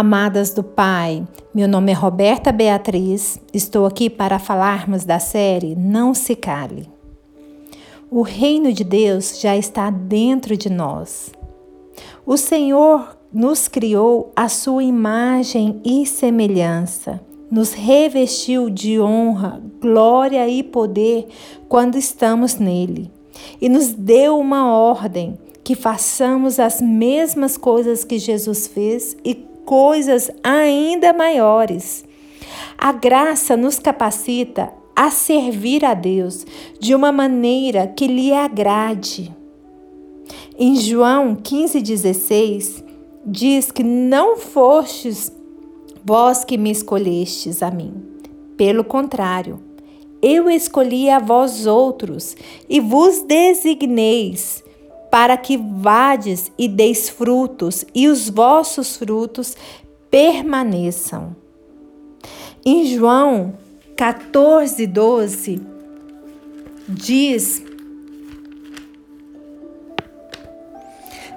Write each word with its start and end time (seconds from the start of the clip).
Amadas 0.00 0.54
do 0.54 0.62
Pai, 0.62 1.28
meu 1.54 1.68
nome 1.68 1.92
é 1.92 1.94
Roberta 1.94 2.50
Beatriz, 2.50 3.38
estou 3.52 3.84
aqui 3.84 4.08
para 4.08 4.38
falarmos 4.38 5.04
da 5.04 5.18
série 5.18 5.74
Não 5.76 6.14
Se 6.14 6.34
Cale. 6.34 6.88
O 8.10 8.22
reino 8.22 8.72
de 8.72 8.82
Deus 8.82 9.38
já 9.38 9.54
está 9.58 9.90
dentro 9.90 10.56
de 10.56 10.70
nós. 10.70 11.30
O 12.24 12.38
Senhor 12.38 13.14
nos 13.30 13.68
criou 13.68 14.32
a 14.34 14.48
sua 14.48 14.82
imagem 14.82 15.82
e 15.84 16.06
semelhança, 16.06 17.20
nos 17.50 17.74
revestiu 17.74 18.70
de 18.70 18.98
honra, 18.98 19.60
glória 19.82 20.48
e 20.48 20.62
poder 20.62 21.28
quando 21.68 21.98
estamos 21.98 22.54
nele, 22.54 23.12
e 23.60 23.68
nos 23.68 23.92
deu 23.92 24.38
uma 24.38 24.74
ordem 24.74 25.38
que 25.62 25.74
façamos 25.74 26.58
as 26.58 26.80
mesmas 26.80 27.58
coisas 27.58 28.02
que 28.02 28.18
Jesus 28.18 28.66
fez 28.66 29.14
e 29.22 29.49
coisas 29.70 30.32
ainda 30.42 31.12
maiores. 31.12 32.04
A 32.76 32.90
graça 32.90 33.56
nos 33.56 33.78
capacita 33.78 34.72
a 34.96 35.12
servir 35.12 35.84
a 35.84 35.94
Deus 35.94 36.44
de 36.80 36.92
uma 36.92 37.12
maneira 37.12 37.86
que 37.86 38.08
lhe 38.08 38.32
agrade. 38.32 39.32
Em 40.58 40.74
João 40.74 41.36
15,16 41.36 42.82
diz 43.24 43.70
que 43.70 43.84
não 43.84 44.36
fostes 44.36 45.32
vós 46.04 46.44
que 46.44 46.58
me 46.58 46.72
escolhestes 46.72 47.62
a 47.62 47.70
mim. 47.70 47.94
Pelo 48.56 48.82
contrário, 48.82 49.60
eu 50.20 50.50
escolhi 50.50 51.08
a 51.08 51.20
vós 51.20 51.64
outros 51.68 52.36
e 52.68 52.80
vos 52.80 53.22
designeis 53.22 54.64
para 55.10 55.36
que 55.36 55.56
vades 55.56 56.52
e 56.56 56.68
deis 56.68 57.10
frutos, 57.10 57.84
e 57.94 58.06
os 58.06 58.28
vossos 58.28 58.96
frutos 58.96 59.56
permaneçam. 60.10 61.34
Em 62.64 62.86
João 62.86 63.54
14, 63.96 64.86
12, 64.86 65.60
diz: 66.88 67.62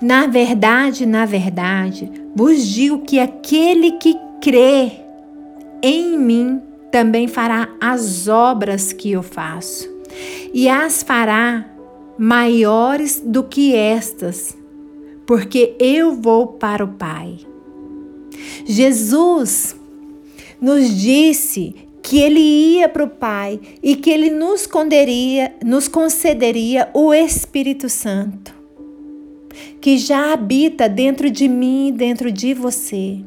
Na 0.00 0.26
verdade, 0.26 1.04
na 1.04 1.26
verdade, 1.26 2.10
vos 2.34 2.64
digo 2.64 3.00
que 3.00 3.18
aquele 3.18 3.92
que 3.92 4.16
crê 4.40 4.92
em 5.82 6.16
mim 6.16 6.62
também 6.90 7.28
fará 7.28 7.68
as 7.80 8.28
obras 8.28 8.92
que 8.92 9.10
eu 9.12 9.22
faço, 9.22 9.88
e 10.54 10.68
as 10.68 11.02
fará 11.02 11.77
maiores 12.18 13.22
do 13.24 13.44
que 13.44 13.74
estas, 13.74 14.56
porque 15.24 15.76
eu 15.78 16.14
vou 16.14 16.48
para 16.48 16.84
o 16.84 16.88
Pai. 16.88 17.38
Jesus 18.64 19.76
nos 20.60 21.00
disse 21.00 21.74
que 22.02 22.18
ele 22.18 22.40
ia 22.40 22.88
para 22.88 23.04
o 23.04 23.08
Pai 23.08 23.60
e 23.82 23.94
que 23.94 24.10
ele 24.10 24.30
nos 24.30 24.66
concederia, 24.66 25.54
nos 25.64 25.86
concederia 25.86 26.88
o 26.92 27.14
Espírito 27.14 27.88
Santo, 27.88 28.52
que 29.80 29.96
já 29.96 30.32
habita 30.32 30.88
dentro 30.88 31.30
de 31.30 31.46
mim 31.46 31.88
e 31.88 31.92
dentro 31.92 32.32
de 32.32 32.52
você. 32.52 33.20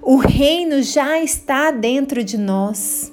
O 0.00 0.16
reino 0.16 0.82
já 0.82 1.20
está 1.20 1.70
dentro 1.70 2.24
de 2.24 2.38
nós. 2.38 3.12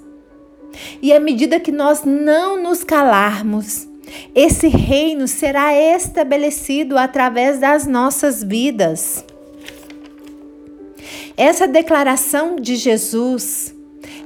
E 1.01 1.13
à 1.13 1.19
medida 1.19 1.59
que 1.59 1.71
nós 1.71 2.03
não 2.03 2.61
nos 2.61 2.83
calarmos, 2.83 3.87
esse 4.33 4.67
reino 4.67 5.27
será 5.27 5.73
estabelecido 5.73 6.97
através 6.97 7.59
das 7.59 7.87
nossas 7.87 8.43
vidas. 8.43 9.25
Essa 11.37 11.67
declaração 11.67 12.55
de 12.55 12.75
Jesus, 12.75 13.75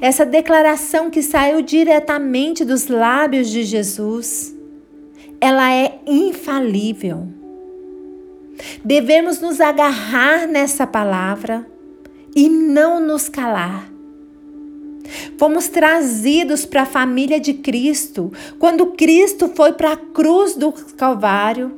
essa 0.01 0.25
declaração 0.25 1.09
que 1.09 1.23
saiu 1.23 1.61
diretamente 1.61 2.63
dos 2.63 2.87
lábios 2.87 3.49
de 3.49 3.63
Jesus, 3.63 4.55
ela 5.41 5.71
é 5.73 5.99
infalível. 6.05 7.27
Devemos 8.83 9.39
nos 9.39 9.61
agarrar 9.61 10.47
nessa 10.47 10.85
palavra 10.85 11.65
e 12.35 12.49
não 12.49 12.99
nos 12.99 13.29
calar 13.29 13.98
Fomos 15.37 15.67
trazidos 15.67 16.65
para 16.65 16.83
a 16.83 16.85
família 16.85 17.39
de 17.39 17.53
Cristo. 17.53 18.31
Quando 18.57 18.87
Cristo 18.87 19.51
foi 19.55 19.73
para 19.73 19.93
a 19.93 19.97
cruz 19.97 20.55
do 20.55 20.71
Calvário, 20.71 21.71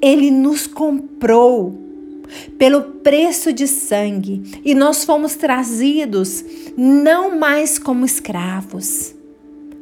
ele 0.00 0.30
nos 0.30 0.66
comprou 0.66 1.88
pelo 2.58 2.82
preço 2.82 3.52
de 3.52 3.66
sangue. 3.66 4.60
E 4.64 4.74
nós 4.74 5.04
fomos 5.04 5.34
trazidos 5.34 6.44
não 6.76 7.38
mais 7.38 7.78
como 7.78 8.04
escravos, 8.04 9.14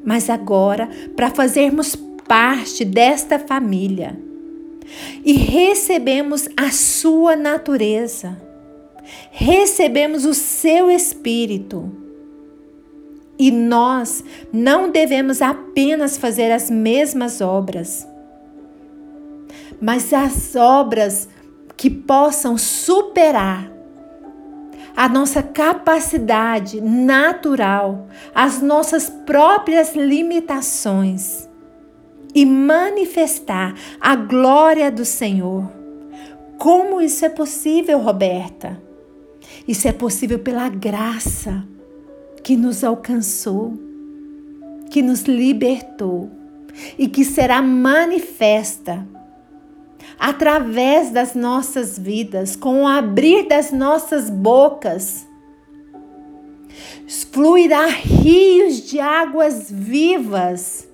mas 0.05 0.31
agora 0.31 0.89
para 1.15 1.31
fazermos 1.31 1.97
parte 2.27 2.85
desta 2.85 3.39
família. 3.39 4.19
E 5.25 5.33
recebemos 5.33 6.49
a 6.57 6.71
sua 6.71 7.35
natureza, 7.35 8.41
recebemos 9.33 10.25
o 10.25 10.33
seu 10.33 10.91
espírito 10.91 12.06
e 13.39 13.51
nós 13.51 14.25
não 14.53 14.91
devemos 14.91 15.43
apenas 15.43 16.17
fazer 16.17 16.51
as 16.51 16.71
mesmas 16.71 17.41
obras, 17.41 18.07
mas 19.81 20.13
as 20.13 20.57
obras 20.57 21.29
que 21.77 21.91
possam 21.91 22.57
superar 22.57 23.71
a 24.97 25.09
nossa 25.09 25.43
capacidade 25.43 26.81
natural, 26.81 28.09
as 28.35 28.63
nossas 28.63 29.11
próprias 29.11 29.95
limitações 29.95 31.47
e 32.35 32.47
manifestar 32.47 33.75
a 34.01 34.17
glória 34.17 34.91
do 34.91 35.05
Senhor. 35.05 35.71
Como 36.57 37.03
isso 37.03 37.27
é 37.27 37.29
possível, 37.29 37.99
Roberta? 37.99 38.81
Isso 39.69 39.87
é 39.87 39.93
possível 39.93 40.39
pela 40.39 40.71
graça 40.71 41.63
que 42.47 42.57
nos 42.57 42.85
alcançou, 42.85 43.77
que 44.89 45.03
nos 45.03 45.23
libertou 45.23 46.31
e 46.97 47.09
que 47.09 47.25
será 47.25 47.61
manifesta 47.61 49.05
através 50.17 51.11
das 51.11 51.35
nossas 51.35 51.99
vidas, 51.99 52.55
com 52.55 52.85
o 52.85 52.87
abrir 52.87 53.49
das 53.49 53.73
nossas 53.73 54.31
bocas. 54.31 55.27
Fluirá 57.33 57.87
rios 57.87 58.77
de 58.83 59.01
águas 59.01 59.69
vivas. 59.69 60.87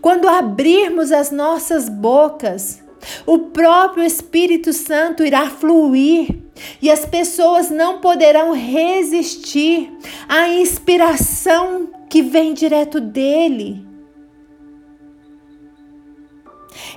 Quando 0.00 0.26
abrirmos 0.26 1.12
as 1.12 1.30
nossas 1.30 1.88
bocas, 1.88 2.82
o 3.26 3.38
próprio 3.38 4.04
Espírito 4.04 4.72
Santo 4.72 5.24
irá 5.24 5.48
fluir 5.50 6.44
e 6.80 6.90
as 6.90 7.04
pessoas 7.04 7.70
não 7.70 8.00
poderão 8.00 8.52
resistir 8.52 9.92
à 10.28 10.48
inspiração 10.48 11.88
que 12.08 12.22
vem 12.22 12.54
direto 12.54 13.00
dele. 13.00 13.84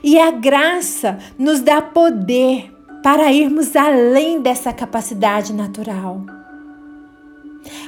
E 0.04 0.20
a 0.20 0.32
graça 0.32 1.18
nos 1.38 1.60
dá 1.60 1.82
poder 1.82 2.72
para 3.04 3.32
irmos 3.32 3.76
além 3.76 4.42
dessa 4.42 4.74
capacidade 4.74 5.54
natural. 5.54 6.22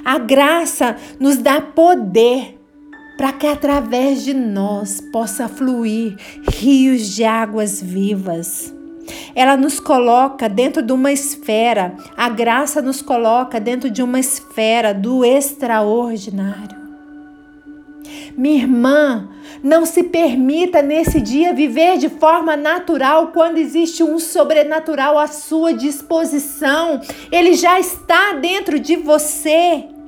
A 0.04 0.18
graça 0.18 0.96
nos 1.20 1.38
dá 1.38 1.62
poder 1.62 2.59
para 3.20 3.34
que 3.34 3.46
através 3.46 4.24
de 4.24 4.34
nós 4.34 5.02
possa 5.02 5.50
fluir 5.50 6.16
rios 6.54 7.06
de 7.06 7.26
águas 7.26 7.82
vivas. 7.82 8.74
Ela 9.36 9.58
nos 9.58 9.78
coloca 9.78 10.48
dentro 10.48 10.82
de 10.82 10.94
uma 10.94 11.12
esfera, 11.12 11.98
a 12.16 12.30
graça 12.30 12.82
nos 12.82 13.02
coloca 13.02 13.60
dentro 13.60 13.90
de 13.90 14.02
uma 14.02 14.22
esfera 14.22 14.94
do 14.94 15.26
extraordinário. 15.26 16.80
Minha 18.38 18.62
irmã, 18.62 19.30
não 19.62 19.86
se 19.86 20.04
permita 20.04 20.82
nesse 20.82 21.20
dia 21.20 21.54
viver 21.54 21.98
de 21.98 22.08
forma 22.08 22.56
natural 22.56 23.34
quando 23.34 23.58
existe 23.58 24.02
um 24.02 24.18
sobrenatural 24.18 25.20
à 25.20 25.28
sua 25.28 25.74
disposição. 25.74 27.02
Ele 27.30 27.54
já 27.54 27.78
está 27.82 28.32
dentro 28.36 28.80
de 28.80 28.96
você. 28.96 29.99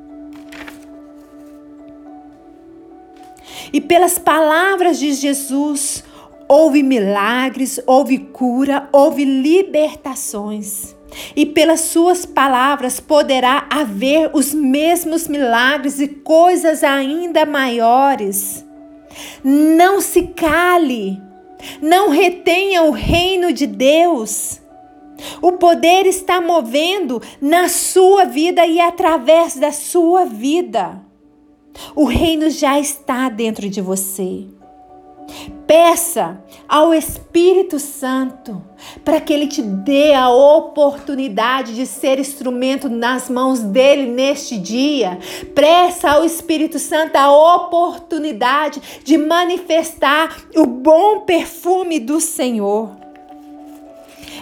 E 3.74 3.80
pelas 3.80 4.18
palavras 4.18 5.00
de 5.00 5.14
Jesus, 5.14 6.04
houve 6.48 6.84
milagres, 6.84 7.80
houve 7.88 8.18
cura, 8.18 8.90
houve 8.92 9.24
libertações. 9.24 10.96
E 11.36 11.46
pelas 11.46 11.82
suas 11.82 12.26
palavras 12.26 13.00
poderá 13.00 13.68
haver 13.70 14.32
os 14.34 14.54
mesmos 14.54 15.28
milagres 15.28 16.00
e 16.00 16.08
coisas 16.08 16.84
ainda 16.84 17.46
maiores. 17.46 18.66
Não 19.44 20.02
se 20.02 20.24
cale, 20.28 21.22
não 21.82 22.10
retenha 22.10 22.84
o 22.84 22.92
reino 22.92 23.52
de 23.52 23.68
Deus. 23.68 24.60
O 25.42 25.54
poder 25.54 26.06
está 26.06 26.42
movendo 26.42 27.22
na 27.40 27.70
sua 27.70 28.26
vida 28.26 28.66
e 28.66 28.80
através 28.80 29.56
da 29.56 29.72
sua 29.72 30.26
vida. 30.26 31.11
O 31.96 32.06
reino 32.06 32.50
já 32.50 32.80
está 32.80 33.30
dentro 33.30 33.70
de 33.70 33.82
você. 33.82 34.46
Peça 35.66 36.44
ao 36.68 36.94
Espírito 36.94 37.80
Santo 37.80 38.62
para 39.06 39.22
que 39.22 39.32
ele 39.32 39.48
te 39.48 39.62
dê 39.62 40.14
a 40.14 40.30
oportunidade 40.30 41.74
de 41.74 41.86
ser 41.86 42.20
instrumento 42.20 42.90
nas 42.90 43.30
mãos 43.30 43.60
dele 43.60 44.12
neste 44.12 44.58
dia. 44.58 45.18
Peça 45.56 46.12
ao 46.12 46.26
Espírito 46.26 46.78
Santo 46.78 47.16
a 47.16 47.32
oportunidade 47.56 48.82
de 49.04 49.18
manifestar 49.18 50.44
o 50.56 50.66
bom 50.66 51.22
perfume 51.22 52.00
do 52.00 52.20
Senhor. 52.20 52.90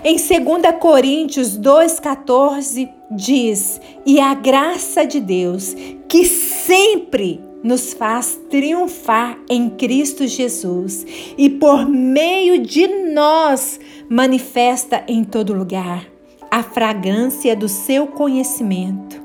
Em 0.04 0.16
2 0.16 0.80
Coríntios 0.80 1.60
2,14 1.60 2.90
diz: 3.12 3.82
E 4.06 4.20
a 4.20 4.34
graça 4.34 5.06
de 5.06 5.20
Deus, 5.20 5.76
que 6.08 6.26
sempre 6.70 7.42
nos 7.64 7.94
faz 7.96 8.40
triunfar 8.48 9.40
em 9.50 9.72
Cristo 9.72 10.28
Jesus 10.28 11.04
e 11.36 11.50
por 11.50 11.90
meio 11.90 12.62
de 12.62 12.88
nós 13.12 13.80
manifesta 14.08 15.04
em 15.08 15.24
todo 15.24 15.52
lugar 15.52 16.06
a 16.52 16.62
fragrância 16.62 17.56
do 17.56 17.68
seu 17.68 18.06
conhecimento. 18.06 19.20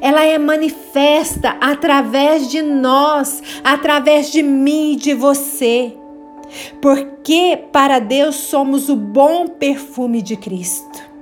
Ela 0.00 0.24
é 0.24 0.38
manifesta 0.38 1.56
através 1.60 2.48
de 2.48 2.62
nós, 2.62 3.42
através 3.64 4.30
de 4.30 4.40
mim 4.40 4.92
e 4.92 4.96
de 4.96 5.14
você. 5.14 5.92
Porque 6.80 7.58
para 7.72 7.98
Deus 7.98 8.36
somos 8.36 8.88
o 8.88 8.94
bom 8.94 9.48
perfume 9.48 10.22
de 10.22 10.36
Cristo. 10.36 11.15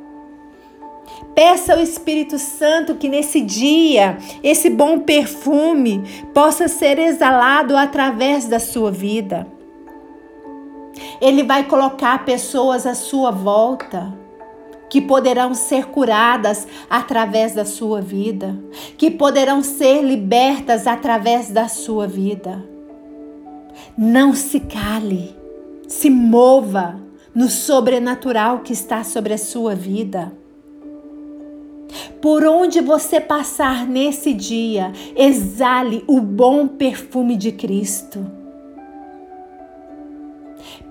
Peça 1.34 1.74
ao 1.74 1.80
Espírito 1.80 2.38
Santo 2.38 2.94
que 2.94 3.08
nesse 3.08 3.40
dia 3.40 4.18
esse 4.42 4.70
bom 4.70 5.00
perfume 5.00 6.02
possa 6.32 6.68
ser 6.68 6.98
exalado 6.98 7.76
através 7.76 8.46
da 8.46 8.60
sua 8.60 8.90
vida. 8.90 9.46
Ele 11.20 11.42
vai 11.42 11.64
colocar 11.64 12.24
pessoas 12.24 12.86
à 12.86 12.94
sua 12.94 13.32
volta 13.32 14.14
que 14.88 15.00
poderão 15.00 15.54
ser 15.54 15.86
curadas 15.86 16.68
através 16.88 17.52
da 17.52 17.64
sua 17.64 18.00
vida, 18.00 18.56
que 18.96 19.10
poderão 19.10 19.60
ser 19.60 20.02
libertas 20.02 20.86
através 20.86 21.50
da 21.50 21.66
sua 21.66 22.06
vida. 22.06 22.64
Não 23.98 24.34
se 24.34 24.60
cale, 24.60 25.34
se 25.88 26.08
mova 26.08 27.00
no 27.34 27.48
sobrenatural 27.48 28.60
que 28.60 28.72
está 28.72 29.02
sobre 29.02 29.34
a 29.34 29.38
sua 29.38 29.74
vida. 29.74 30.32
Por 32.24 32.42
onde 32.42 32.80
você 32.80 33.20
passar 33.20 33.86
nesse 33.86 34.32
dia, 34.32 34.92
exale 35.14 36.02
o 36.06 36.22
bom 36.22 36.66
perfume 36.66 37.36
de 37.36 37.52
Cristo. 37.52 38.24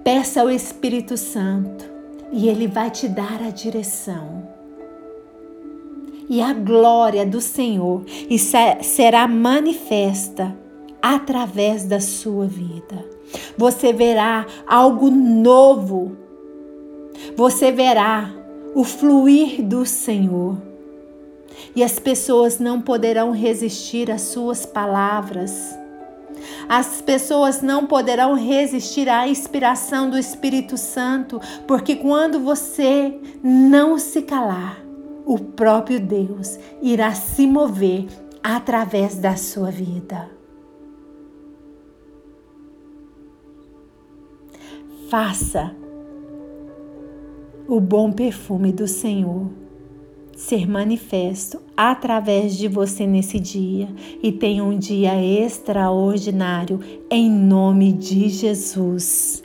Peça 0.04 0.42
ao 0.42 0.52
Espírito 0.52 1.18
Santo 1.18 1.86
e 2.32 2.48
ele 2.48 2.68
vai 2.68 2.92
te 2.92 3.08
dar 3.08 3.42
a 3.42 3.50
direção. 3.50 4.48
E 6.30 6.40
a 6.40 6.54
glória 6.54 7.26
do 7.26 7.42
Senhor 7.42 8.04
será 8.84 9.28
manifesta 9.28 10.56
através 11.02 11.84
da 11.84 12.00
sua 12.00 12.46
vida. 12.46 13.04
Você 13.58 13.92
verá 13.92 14.46
algo 14.68 15.10
novo. 15.10 16.16
Você 17.36 17.72
verá 17.72 18.32
o 18.76 18.84
fluir 18.84 19.64
do 19.64 19.84
Senhor 19.84 20.73
e 21.76 21.84
as 21.84 22.00
pessoas 22.00 22.60
não 22.60 22.82
poderão 22.82 23.32
resistir 23.32 24.12
às 24.12 24.22
suas 24.22 24.66
palavras. 24.66 25.52
As 26.68 27.02
pessoas 27.02 27.62
não 27.62 27.86
poderão 27.86 28.34
resistir 28.34 29.08
à 29.10 29.28
inspiração 29.28 30.10
do 30.10 30.18
Espírito 30.18 30.78
Santo, 30.78 31.40
porque 31.68 31.96
quando 31.96 32.40
você 32.40 33.18
não 33.44 33.98
se 33.98 34.22
calar, 34.22 34.84
o 35.26 35.38
próprio 35.40 36.00
Deus 36.00 36.60
irá 36.82 37.14
se 37.14 37.48
mover 37.48 38.08
através 38.44 39.16
da 39.16 39.36
sua 39.36 39.72
vida. 39.72 40.30
Faça 45.10 45.74
o 47.68 47.80
bom 47.80 48.12
perfume 48.12 48.72
do 48.72 48.88
Senhor 48.88 49.48
ser 50.36 50.68
manifesto 50.68 51.62
através 51.76 52.58
de 52.58 52.68
você 52.68 53.06
nesse 53.06 53.40
dia 53.40 53.88
e 54.22 54.32
tenha 54.32 54.64
um 54.64 54.78
dia 54.78 55.14
extraordinário 55.24 56.80
em 57.10 57.30
nome 57.30 57.94
de 57.94 58.30
Jesus. 58.30 59.43